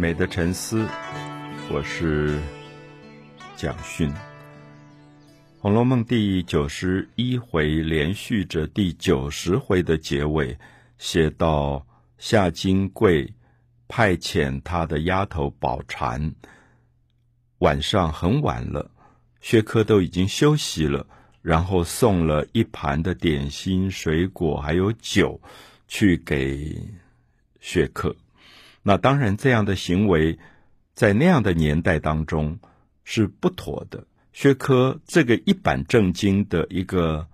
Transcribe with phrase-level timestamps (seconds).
[0.00, 0.88] 美的沉思，
[1.70, 2.40] 我是
[3.54, 4.08] 蒋勋。
[5.58, 10.56] 《红楼梦》第九十一回连续着第九十回的结尾，
[10.96, 11.86] 写到
[12.16, 13.30] 夏金桂
[13.88, 16.34] 派遣他的丫头宝馋，
[17.58, 18.90] 晚上很晚了，
[19.42, 21.06] 薛科都已经休息了，
[21.42, 25.38] 然后送了一盘的点心、水果还有酒
[25.86, 26.74] 去给
[27.60, 28.16] 薛科。
[28.82, 30.38] 那当然，这样的行为
[30.94, 32.58] 在那样的年代当中
[33.04, 34.06] 是不妥的。
[34.32, 37.26] 薛科这个一本正经的一个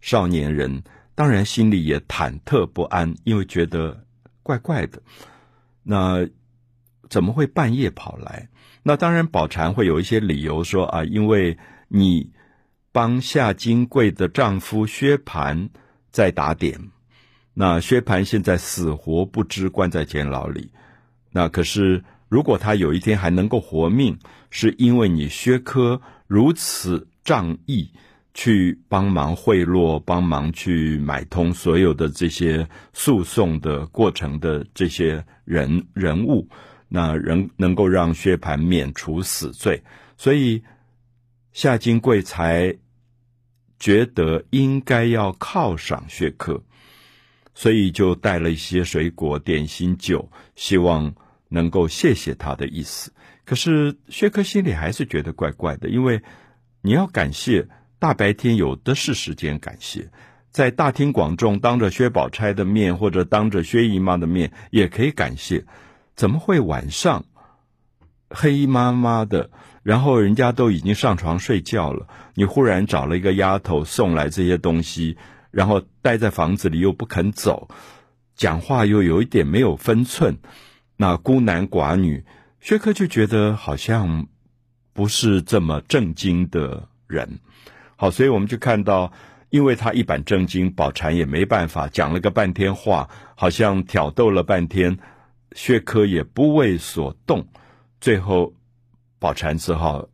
[0.00, 0.82] 少年人，
[1.14, 4.04] 当然心里也忐忑不安，因为觉得
[4.42, 5.02] 怪怪的。
[5.82, 6.28] 那
[7.08, 8.48] 怎么会半夜跑来？
[8.82, 11.58] 那当然，宝蟾会有一些理由说啊，因为
[11.88, 12.32] 你
[12.92, 15.68] 帮夏金桂的丈夫薛蟠
[16.10, 16.90] 在打点，
[17.54, 20.72] 那薛蟠现在死活不知，关在监牢里。
[21.30, 24.18] 那可是，如果他有一天还能够活命，
[24.50, 27.90] 是因为你薛科如此仗义，
[28.32, 36.48] 去帮忙贿赂，帮忙去买通所有的这些诉讼的过程的这些人人物，
[36.88, 39.82] 那人能够让薛蟠免除死罪，
[40.16, 40.62] 所以
[41.52, 42.74] 夏金贵才
[43.78, 46.62] 觉得应该要犒赏薛科。
[47.54, 51.14] 所以就带了一些水果、点心、酒，希望
[51.48, 53.12] 能够谢谢他的意思。
[53.44, 56.20] 可是薛科心里还是觉得怪怪的，因为
[56.82, 57.68] 你要感谢，
[58.00, 60.10] 大白天有的是时间感谢，
[60.50, 65.64] 在大庭广众当着薛宝钗的面，或者当着薛姨妈的面也可以感谢。
[66.16, 67.24] 怎么会晚上
[68.28, 69.50] 黑麻麻的，
[69.84, 75.16] 然后人家都已经上床睡觉了，你忽然找了一个丫头送来这些东西？
[75.50, 77.68] 然后待在房子里又不肯走，
[78.38, 80.38] 讲话又有一点没有分寸，
[80.96, 82.24] 那孤男寡女，
[82.60, 84.28] 薛科就觉得好像
[84.92, 87.40] 不是这么正经的人。
[87.96, 89.12] 好，所以我们就看到，
[89.50, 94.96] 因为他一本正经，宝釞也没办法，讲了个半天话，好像挑逗了半天，
[95.56, 97.48] 薛科也不为所动，
[98.00, 98.54] 最后
[99.18, 100.08] 宝釞只好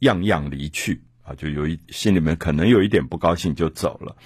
[0.00, 1.04] 样样离去。
[1.22, 4.16] 啊，就有一心里面可能有一点不高兴，就走了。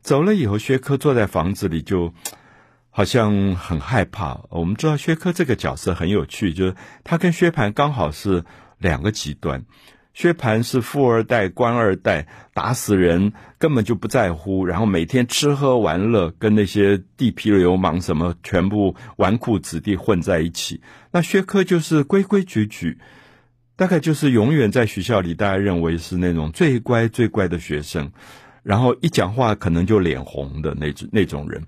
[0.00, 2.14] 走了以后，薛科坐在房子里，就
[2.96, 4.42] 好像很害怕。
[4.50, 8.44] 我们知道薛科这个角色很有趣，就是他跟薛蟠刚好是
[8.78, 9.64] 两个极端。
[10.12, 20.80] 薛蟠是富二代、官二代，打死人根本就不在乎，然后每天吃喝玩乐，跟那些地痞流氓什么全部纨绔子弟混在一起。
[21.10, 22.98] 那薛科就是规规矩矩。
[23.76, 28.12] 大概就是永远在学校里，大家认为是那种最乖最乖的学生，
[28.62, 31.64] 然后一讲话可能就脸红的那种那种人，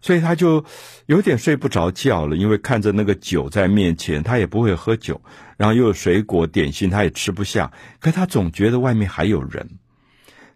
[0.00, 0.64] 所以他就
[1.06, 5.20] 有点睡不着觉了，因为看着那个酒在面前，他也不会喝酒，
[5.56, 9.78] 然后又有水果点心，他也吃不下，可他总觉得外面还有人，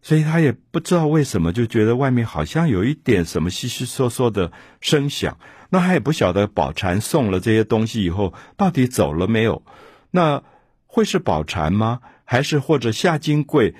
[0.02, 5.38] 所以他也不知道为什么，就觉得外面好像有一点什么稀稀嗦嗦的声响，
[5.70, 9.62] 那他也不晓得宝蟾送了这些东西以后到底走了没有，
[10.10, 10.42] 那。
[10.86, 11.98] 会是宝蟾吗？
[12.24, 13.74] 还是或者夏金桂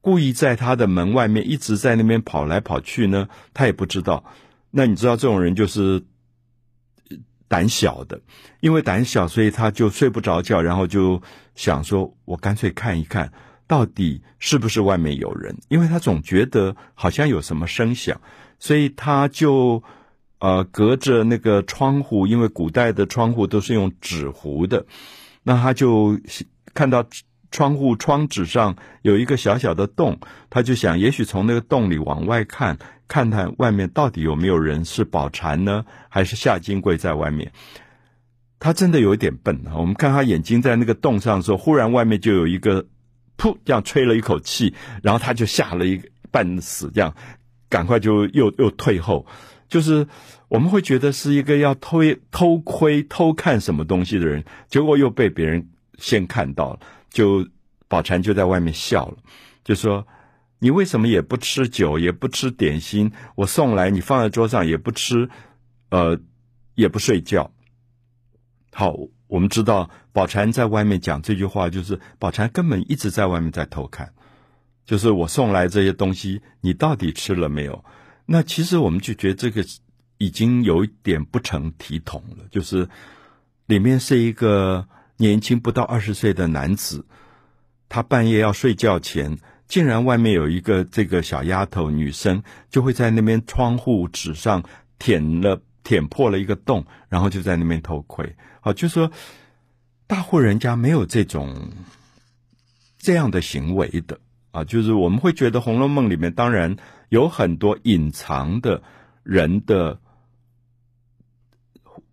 [0.00, 3.28] 故意在他的门外面一直在那边跑来跑去呢？
[3.54, 4.24] 他也不知道。
[4.76, 6.04] 那你知道这种人就是
[7.48, 8.20] 胆小的，
[8.60, 11.22] 因为胆小，所以他就睡不着觉，然后就
[11.54, 13.32] 想说：“我干脆看一看
[13.66, 18.20] 到底是不是外面有人。”因为他总觉得好像有什么声响，
[18.58, 19.82] 所以他就
[20.40, 24.84] 呃隔着那个窗户，因为古代的窗户都是用纸糊的，
[25.42, 26.20] 那他就。
[26.74, 27.02] 看到
[27.50, 30.18] 窗户窗纸上有一个小小的洞，
[30.50, 32.76] 他就想，也许从那个洞里往外看，
[33.08, 37.52] 看看外面到底有没有人，是宝蟾呢，还是夏金桂在外面？
[38.58, 39.76] 他真的有一点笨啊。
[39.76, 42.84] 我们看他眼睛在那个洞上的时候，忽然外面就有一个
[43.38, 47.14] 噗，这样吹了一口气，然后他就吓了一半死，这样
[47.68, 49.26] 赶快就又又退后。
[49.68, 50.06] 就是
[50.48, 52.00] 我们会觉得是一个要偷
[52.30, 55.68] 偷窥、偷看什么东西的人，结果又被别人。
[55.98, 56.80] 先看到了，
[57.16, 57.48] 就
[57.88, 59.16] 宝釞就在外面笑了，
[59.64, 60.06] 就说
[60.60, 63.10] ：“你为什么也不吃酒，也不吃点心？
[63.36, 65.30] 我送来你放在桌上也不吃，
[65.88, 66.20] 呃，
[66.74, 67.50] 也不睡觉。”
[68.70, 68.94] 好，
[69.28, 74.12] 我们知道宝釞在外面讲这句话，就是宝釞根本一直在外面在偷看，
[74.84, 77.82] 就是我送来这些东西，你到底吃了没有？
[78.26, 79.64] 那其实我们就觉得这个
[80.18, 82.86] 已经有一点不成体统了，就是
[83.64, 84.86] 里面是一个。
[85.16, 87.06] 年轻不到二十岁的男子，
[87.88, 94.62] 他半夜要睡觉前，竟然外面有一个这个小丫头女生，就会在那边窗户纸上
[94.98, 98.36] 舔了舔破了一个洞，然后就在那边偷窥。
[98.60, 99.10] 好，就说
[100.06, 101.70] 大户人家没有这种
[102.98, 104.18] 这样的行为的
[104.50, 106.76] 啊，就是我们会觉得《红楼梦》里面当然
[107.08, 108.82] 有很多隐藏的
[109.22, 110.00] 人的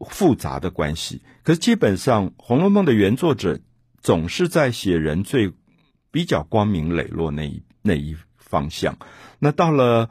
[0.10, 3.60] 复杂的关系，可是基本上《红楼梦》的原作者
[4.02, 5.54] 总是在写人最
[6.12, 8.98] 比较光明磊落那一那一方向。
[9.40, 10.10] 那到了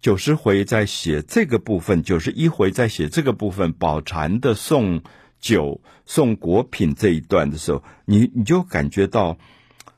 [0.00, 5.02] 九十回在写这个部分，九十一回在写这个部分，宝钗的送
[5.40, 9.38] 酒送果品这一段的时候，你你就感觉到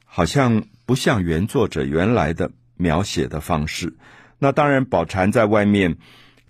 [0.05, 3.95] 好像不像原作者原来的描写的方式。
[4.39, 5.99] 那当然，宝钗在外面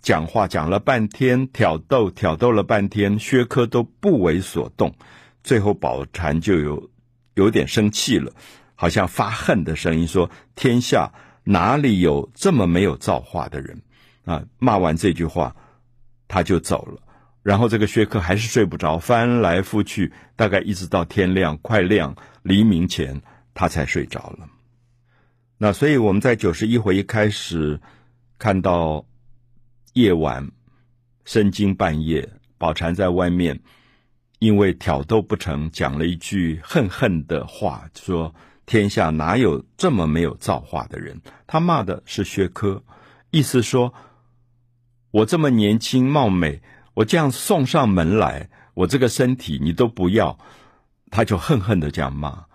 [0.03, 4.95] 讲话讲了半天，挑逗挑逗了半天，薛科都不为所动。
[5.43, 6.91] 最后，宝钗就有
[7.35, 8.33] 有点生气了，
[8.75, 11.13] 好像发恨的声音说：“天下。”
[11.43, 13.81] 哪里有这么没有造化的人
[14.27, 14.45] 啊？
[14.59, 15.57] 骂完这句话，
[16.29, 17.01] 他就走了。
[17.43, 23.23] 然后这个薛科还是睡不着，翻来覆去，大概一直到天亮，快亮，黎明前，
[23.55, 24.51] 他才睡着了。
[25.57, 27.81] 那所以我们在九十一回一开始
[28.39, 29.07] 看到
[29.93, 30.51] 夜晚
[31.25, 32.29] 深更半夜，
[32.59, 33.61] 宝钗在外面
[34.39, 38.35] 因为挑逗不成，讲了一句恨恨的话，说。
[38.67, 41.21] 天下哪有这么没有造化的人？
[41.49, 42.85] 他骂的是薛科，
[43.33, 43.93] 意思说，
[45.11, 46.63] 我这么年轻貌美，
[46.95, 50.39] 我这样送上门来，我这个身体你都不要，
[51.11, 52.47] 他就恨恨的这样骂。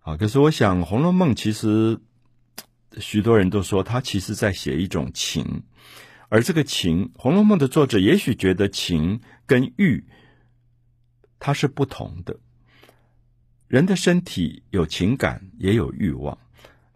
[0.00, 2.00] 啊，可是我想，《红楼梦》其实
[2.98, 5.62] 许多人都说，他其实在写一种情，
[6.30, 10.04] 而这个情，《红楼梦》的作者也许觉得情跟欲，
[11.40, 12.38] 它是不同的。
[13.66, 16.38] 人的身体有情感，也有欲望。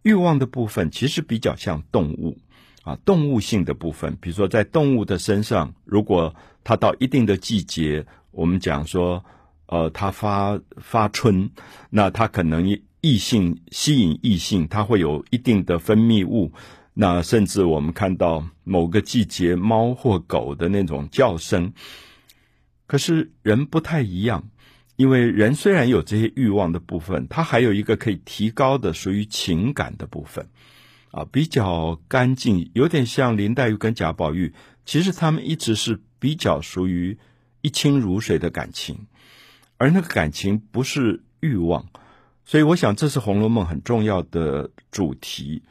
[0.02, 2.38] 欲望的部分其实比较像动物
[2.84, 4.16] 啊，动物性的部分。
[4.20, 6.32] 比如说，在动物的身上，如果
[6.62, 9.24] 它到一定的季节，我们讲说，
[9.66, 11.50] 呃，它发发春，
[11.90, 12.68] 那它可能
[13.00, 16.52] 异性吸引异性，它会有一定的分泌物。
[16.94, 21.74] 那甚至我们看到某个季节，猫或狗的那种叫声。
[22.86, 24.48] 可是人不太一样。
[24.96, 30.48] 因为人虽然有这些欲望的部分，他还有一个可以提高的属于情感的部分，
[31.10, 34.54] 啊，比较干净，有点像林黛玉跟贾宝玉，
[34.84, 37.18] 其实他们一直是比较属于
[37.60, 39.08] 一清如水的感情，
[39.78, 41.84] 而那个感情不是欲望，
[42.44, 45.64] 所以我想这是《红楼梦》很重要的主题。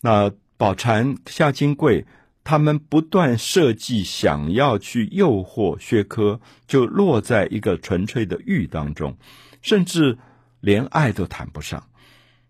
[0.00, 2.06] 那宝蟾、夏金桂。
[2.46, 9.16] 他们不断设计，想要去诱惑薛科，就落在一个纯粹的欲当中，
[9.62, 10.18] 甚至
[10.60, 11.88] 连爱都谈不上，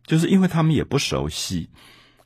[0.04, 1.70] 就是因为他们也不熟悉，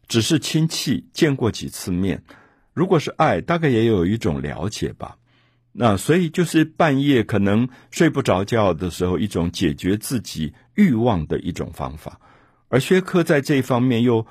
[0.09, 2.25] 只是亲戚见过几次面。
[2.73, 5.19] 如果是爱，大概也有一种了解吧。
[5.73, 12.19] 那所以就是半夜可能睡不着觉的时候，一种解决自己欲望的一种方法。
[12.69, 14.27] 而薛科在这一方面又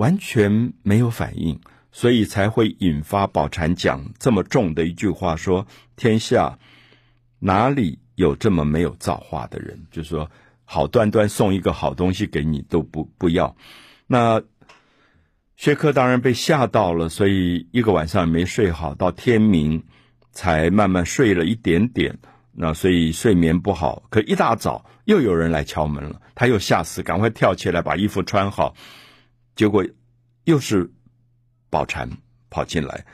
[0.00, 1.60] 完全没有反应。
[1.92, 5.66] 所以才会引发宝禅讲这么重的一句话，说
[5.96, 6.56] ：“天下
[7.40, 9.86] 哪里有这么没有造化的人？
[9.90, 10.30] 就说，
[10.64, 13.56] 好端端送一个好东西给你都不不要。”
[14.06, 14.40] 那
[15.56, 19.82] 薛科当然被吓到了，所以一个晚上没睡好，到天明
[20.30, 22.16] 才慢慢睡了一点点。
[22.52, 28.74] 那所以睡眠不好，可一大早又有人来敲门了，他又吓死，赶快跳起来把衣服穿好，
[29.60, 29.84] 结果
[30.44, 30.90] 又是。
[31.68, 32.08] 宝蟾
[32.48, 33.06] 跑进来，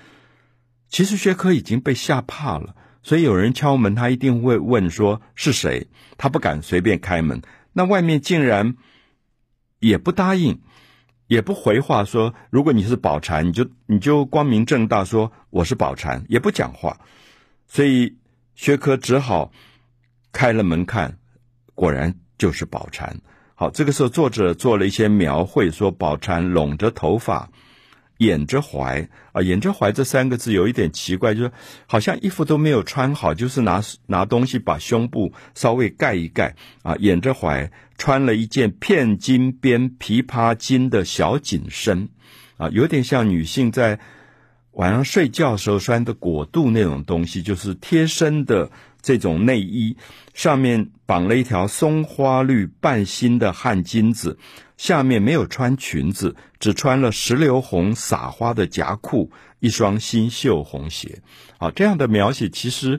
[0.88, 7.42] 其实薛科已经被吓怕了，所以有人敲门，他一定会问说是谁，他不敢随便开门。
[7.74, 8.76] 那外面竟然
[9.78, 10.58] 也不答应，
[11.26, 16.98] 也不回话说，如果你是宝蟾，你就你就光明正大说我是宝蟾，也不讲话。
[17.66, 18.16] 所以
[18.54, 19.52] 薛科只好
[20.32, 21.18] 开了门看，
[21.74, 23.20] 果然就是宝蟾。
[23.56, 27.50] 好，这个时候作者做了一些描绘，说宝钗拢着头发。
[28.18, 31.52] 掩着怀啊，掩着怀这三个字有一点奇怪，就是
[31.86, 42.08] 好像衣服都没有穿好，就是拿拿东西把胸部稍微盖一盖啊，掩着怀，穿了一件片金边琵琶金的小紧身
[42.56, 44.00] 啊，有点像女性在
[44.72, 48.70] 晚上睡觉时候穿的裹肚那种东西，就是贴身的
[49.06, 49.96] 这种内衣，
[50.34, 54.36] 上面绑了一条松花绿半新的汗巾子。
[54.76, 61.22] 下面没有穿裙子，只穿了石榴红洒花的夹裤，一双新绣红鞋。
[61.56, 62.98] 好，这样的描写其实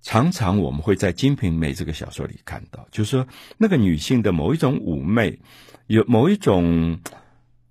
[0.00, 5.38] 常常我们会在《金瓶梅》这个小说里看到，就是说那个女性的某一种妩媚，
[5.86, 6.98] 有某一种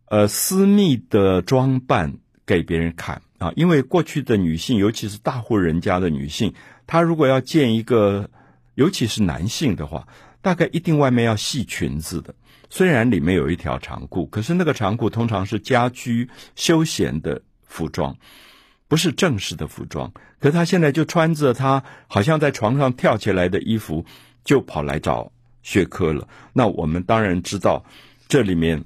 [0.06, 3.52] 呃私密的装扮，给别人看啊。
[3.56, 6.54] 因为过去的女性，尤其是大户人家的女性，
[6.92, 8.30] 他如果要见一个，
[8.76, 10.06] 尤其是男性的话，
[10.42, 12.36] 大概一定外面要系裙子的。
[12.70, 18.14] 虽然里面有一条长裤，可是那个长裤通常是家居休闲的服装，
[18.90, 20.12] 不是正式的服装。
[20.38, 24.06] 可是他现在就穿着他好像在床上跳起来的衣服，
[24.44, 25.32] 就跑来找
[25.64, 26.28] 薛科了。
[26.52, 27.82] 那我们当然知道，
[28.28, 28.84] 这里面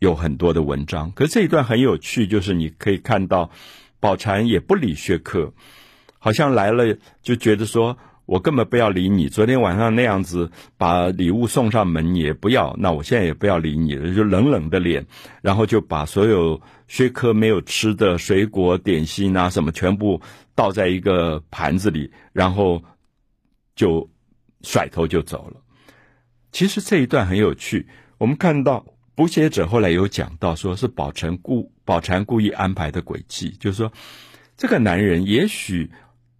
[0.00, 1.08] 有很多的文章。
[1.12, 3.48] 可是这一段很有趣，就是你可以看到，
[4.00, 5.52] 宝釧也不理薛科，
[6.18, 7.96] 好像来了就觉得说。
[8.28, 15.06] 我根本不要理你，昨天晚上那样子把礼物送上门也不要，那我现在也不要理你了，就冷冷的脸，
[15.40, 20.20] 然后就把所有薛科没有吃的水果点心啊什么全部
[20.54, 22.82] 倒在一个盘子里，然后
[23.74, 24.10] 就
[24.60, 25.62] 甩头就走了。
[26.52, 28.84] 其实这一段很有趣，我们看到
[29.14, 33.90] 补写者后来有讲到，说是宝釧故宝釧故意安排的诡计，就是说
[34.54, 35.90] 这个男人也许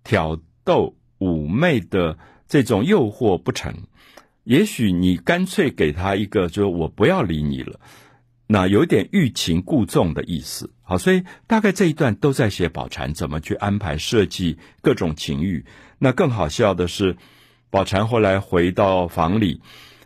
[0.09, 0.97] 挑逗。
[1.21, 3.75] 妩媚的这种诱惑不成，
[4.45, 7.81] 也许你干脆给他一个，就是我不要理你了，
[8.47, 10.71] 那有点欲擒故纵的意思。
[10.83, 15.67] 好，所以大概这一段都在写宝釧怎么去安排设计各种情欲。
[15.99, 17.17] 那更好笑的是，
[17.69, 19.61] 宝釧后来回到房里，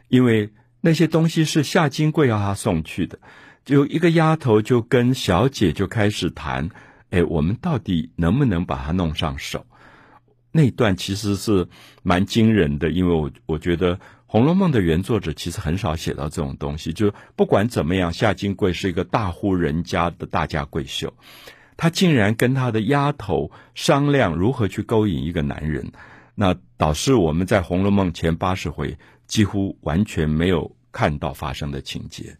[0.08, 0.48] 因为
[0.80, 3.18] 那些东西是夏金桂要他送去的，
[3.66, 6.70] 就一个丫头就跟小姐就开始谈，
[7.10, 9.66] 哎，我们到底能不能把它弄上手？
[10.52, 11.66] 那段其实是
[12.02, 16.92] 蛮惊人的，因为我我觉得《红楼梦》的原作者其实很少写到这种东西。
[16.92, 21.14] 就不管怎么样，夏金桂是一个大户人家的大家闺秀，
[21.78, 25.90] 她竟然跟她的丫头商量如何去勾引一个男人，
[26.34, 32.36] 那导致我们在《红楼梦》前八十回几乎完全没有看到发生的情节。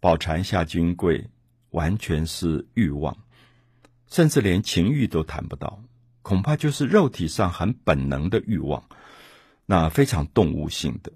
[0.00, 1.28] 宝蟾夏金桂
[1.70, 3.16] 完全是欲望，
[4.08, 5.80] 甚至连情欲都谈不到。
[6.22, 8.84] 恐怕就是肉体上很本能的欲望，
[9.66, 11.10] 那非常动物性的。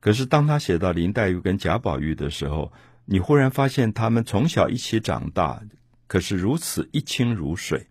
[0.00, 2.72] 可是当他写到林黛玉跟贾宝玉的时候，
[3.04, 5.60] 你忽然发现他们从小一起长大，
[6.06, 7.86] 可是如此一清如水。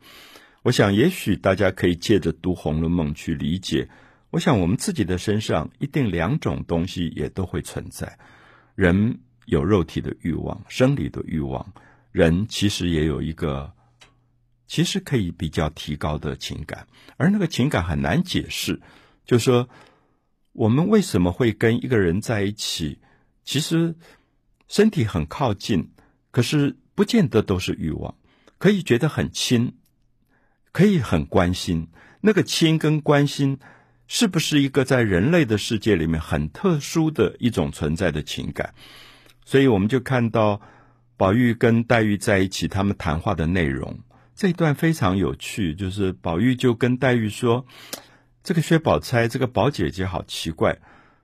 [0.61, 3.89] 我想，也许大家可以借着读《红楼梦》去理解。
[4.29, 8.17] 我想，我们自己的身上一定两种东西也都会存在：
[8.75, 11.65] 人有肉体的欲望，生理的欲望；
[12.11, 13.71] 人其实也有一个。
[14.67, 18.81] 其实可以比较提高的情感，而那个情感很难解释。
[19.25, 19.69] 就说，
[20.51, 22.99] 我们为什么会跟一个人在一起？
[23.43, 23.95] 其实
[24.67, 25.91] 身体很靠近，
[26.31, 28.15] 可是不见得都是欲望。
[28.57, 29.73] 可以觉得很亲，
[30.71, 31.89] 可以很关心。
[32.21, 33.59] 那个亲跟关心，
[34.07, 38.73] 是不是一个在人类的世界里面很特殊的一种存在的情感？
[39.45, 40.61] 所以我们就看到
[41.17, 43.99] 宝玉跟黛玉在一起，他们谈话的内容。
[44.35, 47.65] 这一段非常有趣，就是宝玉就跟黛玉说
[48.43, 50.79] ：“这个薛宝钗，这个宝姐姐好奇怪，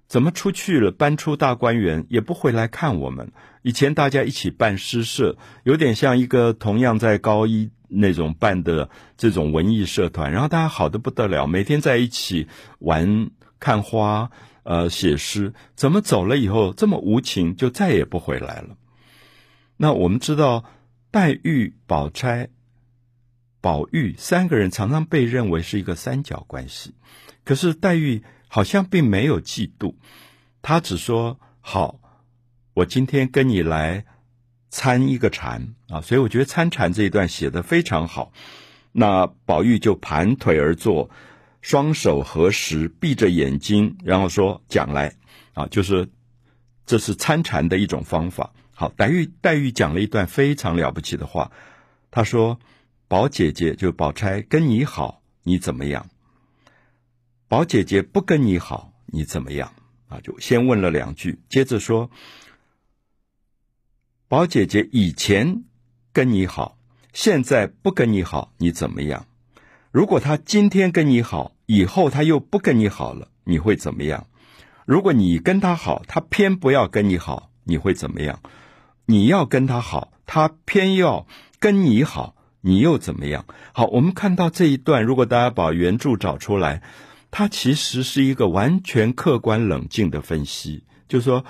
[0.08, 3.32] 怎么出去了，搬出大观园也不回来看我们？
[3.64, 12.48] 以前大家一起办诗社，有点像一个同样在高一那种办的这种文艺社团，然后大家好得不得了，每天在一起
[12.78, 14.30] 玩、看花、
[14.62, 15.54] 呃写诗。
[15.76, 18.78] 怎么走了以后这么无情，就再也不回来了？
[19.78, 20.64] 那我们知道，
[21.10, 22.50] 黛玉、宝钗。”
[23.62, 26.94] 宝玉三个人常常被认为是一个三角关系，
[27.44, 29.96] 可是黛玉好像并没有嫉妒，
[30.62, 32.00] 她只说：“好，
[32.74, 34.06] 我今天跟你来
[34.70, 38.32] 参一个禅啊。”所以我觉得参禅这一段写得非常好。
[38.94, 41.10] 那宝玉就盘腿而坐，
[41.62, 45.16] 双手合十，闭着眼睛，然后说：“讲来
[45.54, 46.08] 啊，就是
[46.86, 51.52] 这是参禅的一种方法。”好，黛玉黛玉讲了一段非常了不起的话，
[52.10, 52.58] 她说。
[53.10, 56.12] 宝姐姐就宝钗跟你好，你怎么样？
[57.48, 59.74] 宝姐姐不跟你好，你怎么样？
[60.10, 62.12] 啊，就先问了两句，接着说：
[64.28, 65.64] 宝姐姐以前
[66.14, 66.78] 跟你好，
[67.12, 69.26] 现在不跟你好，你怎么样？
[69.90, 74.28] 如果她今天跟你好，以后她又不跟你好了，你会怎么样？
[74.86, 78.40] 如果你跟她好，她偏不要跟你好，你会怎么样？
[79.08, 81.26] 你要跟她好，她偏要
[81.60, 82.36] 跟你好。
[82.62, 83.46] 你又怎么样？
[83.74, 86.82] 好，我们看到这一段，如果大家把原著找出来，
[87.32, 90.84] 它其实是一个完全客观冷静的分析。
[91.08, 91.46] 就是说，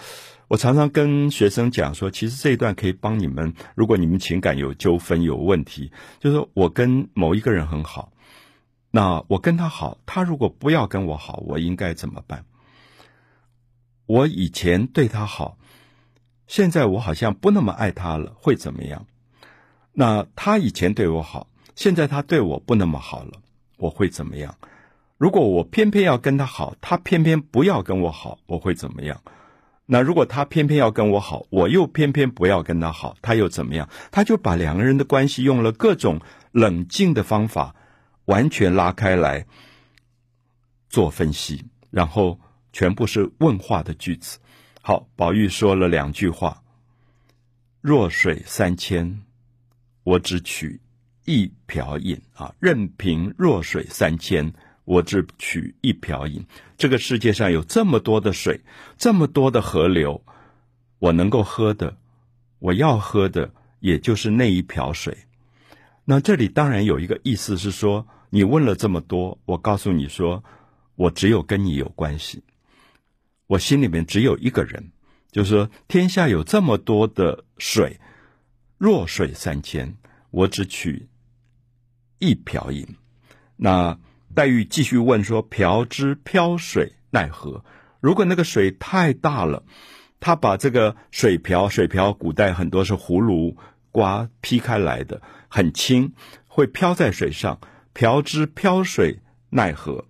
[0.48, 8.12] 我常常跟学生讲说，其实这一段可以帮你们，如果你们情感有纠纷、有问题，就是说我跟某一个人很好，
[8.92, 12.46] 那我跟他好，他如果不要跟我好，我应该怎么办？
[14.06, 15.58] 我以前对他好，
[16.48, 19.06] 现在我好像不那么爱他了，会怎么样？
[19.94, 23.32] 那他以前对我好，现在他对我不那么好了，
[23.78, 24.56] 我会怎么样？
[25.18, 29.22] 如果我偏偏要跟他好，他偏偏不要跟我好，我会怎么样？
[29.86, 33.90] 那如果他偏偏要跟我好，我又偏偏不要跟他好，他又怎么样？
[34.12, 37.76] 他就把两个人的关系用了各种冷静的方法，
[38.26, 39.46] 完全拉开来
[40.90, 42.40] 做分析，然后
[42.72, 44.38] 全部是问话的句子。
[44.82, 46.62] 好，宝玉说了两句话
[47.82, 49.22] ：“弱水三千，
[50.10, 50.82] 我只取
[51.26, 52.52] 一瓢饮啊！
[52.60, 54.52] 任凭弱水三千，
[54.84, 56.44] 我只取一瓢饮。
[56.80, 58.60] 这个世界上有这么多的水，
[58.98, 60.24] 这么多的河流，
[60.98, 61.96] 我能够喝的，
[62.58, 65.16] 我要喝的，也就是那一瓢水。
[66.06, 70.44] 那这里当然有一个意思是说，你问了这么多，我告诉你说，
[70.96, 72.42] 我只有跟你有关系。”
[73.46, 74.92] 我心里面只有一个人，
[75.32, 78.00] 就是说，天下有这么多的水，
[78.80, 79.98] 弱水三千，
[80.32, 81.10] 我只取
[82.18, 82.96] 一瓢饮。
[83.58, 84.00] 那
[84.34, 87.64] 黛玉继续问说：“瓢之漂水奈何？”
[88.02, 89.64] 如果那个水太大了，
[90.20, 93.58] 他把这个水瓢，水瓢古代很多是葫芦
[93.92, 96.14] 瓜劈开来的，很轻，
[96.48, 97.60] 会飘在水上。
[97.94, 99.20] 瓢之漂水
[99.50, 100.06] 奈何？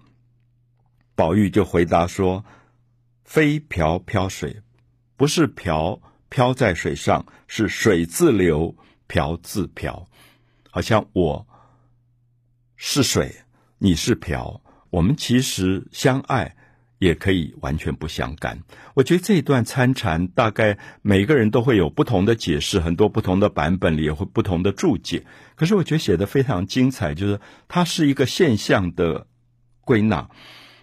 [1.16, 2.46] 宝玉就回答说。
[3.26, 4.64] 非瓢漂水，
[5.16, 8.76] 不是瓢漂在水上，是水自流，
[9.08, 10.08] 瓢自漂。
[10.72, 11.48] 好像我
[12.76, 13.36] 是水，
[13.80, 16.56] 你是瓢，我们其实相爱，
[17.00, 18.62] 也可以完全不相干。
[18.94, 25.26] 我觉得这一段参禅，大概每个人都会有不同的解释，很多不同的版本里也会不同的注解。
[25.56, 29.26] 可是我觉得写得非常精彩，就是它是一个现象的
[29.82, 30.30] 归纳。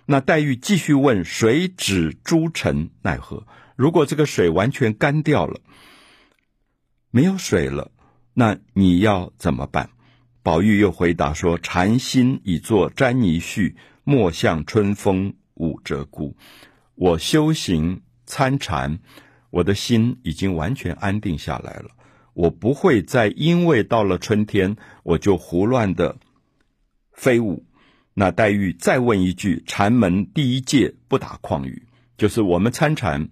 [0.06, 3.46] 那黛玉继续问：“水止诸尘奈何？
[3.76, 5.60] 如果这个水完全干掉了，
[7.10, 7.92] 没有水了，
[8.34, 9.90] 那你要怎么办？”
[10.42, 16.34] 宝玉又回答说：“禅心已作沾泥絮，莫向春风舞鷓鴣。
[16.94, 19.00] 我修行参禅，
[19.50, 21.90] 我的心已经完全安定下来了。
[22.32, 26.16] 我不会再因为到了春天，我就胡乱的
[27.12, 27.66] 飞舞。”
[28.14, 31.82] 那黛玉再问一句：“禅门第一戒不打诳语，
[32.16, 33.28] 就是我们参禅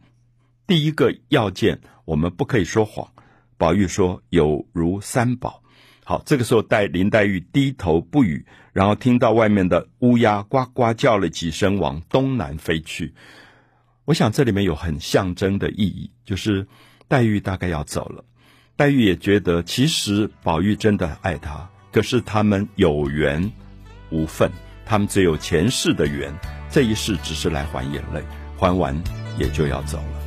[0.66, 3.08] 第一个要件，我们不可以说谎。”
[3.56, 5.62] 宝玉说：“有如三宝。”
[6.04, 13.14] 好，这个时候黛林黛玉低头不语，然后听到外面的乌鸦呱呱叫了几声，往东南飞去。
[14.04, 16.66] 我想这里面有很象征的意义，就是
[17.08, 18.22] 黛玉大概要走了。
[18.76, 23.50] 黛玉也觉得，其实宝玉真的爱她，可是他们有缘
[24.10, 24.50] 无分。
[24.84, 26.30] 他们只有前世的缘，
[26.68, 28.22] 这一世只是来还眼泪，
[28.58, 28.94] 还完
[29.38, 30.23] 也就要走了。